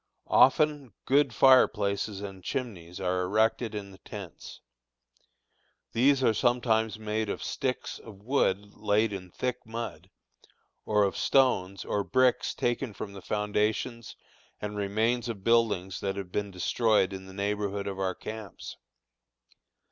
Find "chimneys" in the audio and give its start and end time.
2.43-2.99